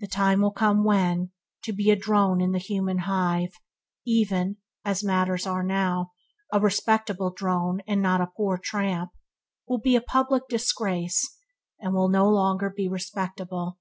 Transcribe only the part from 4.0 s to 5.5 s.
even (as matters